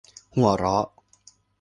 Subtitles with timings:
[0.35, 0.85] หัวเราะ